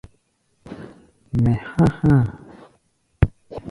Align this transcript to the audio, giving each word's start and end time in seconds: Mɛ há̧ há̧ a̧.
Mɛ 1.41 1.53
há̧ 1.69 1.87
há̧ 2.01 2.05
a̧. 2.17 2.21